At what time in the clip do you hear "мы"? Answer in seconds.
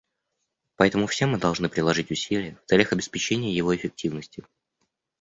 1.27-1.37